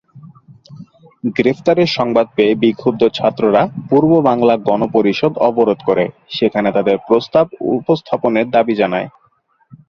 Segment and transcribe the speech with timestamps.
[1.37, 6.05] গ্রেফতারের সংবাদ পেয়ে বিক্ষুব্ধ ছাত্ররা পূর্ব বাংলা গণপরিষদ অবরোধ করে
[6.29, 7.45] সেখানে তাদের প্রস্তাব
[7.77, 9.07] উপস্থাপনের দাবি জানায়।